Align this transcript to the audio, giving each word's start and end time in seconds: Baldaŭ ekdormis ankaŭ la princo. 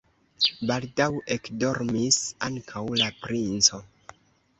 Baldaŭ 0.69 1.09
ekdormis 1.35 2.17
ankaŭ 2.47 2.81
la 3.03 3.11
princo. 3.27 3.81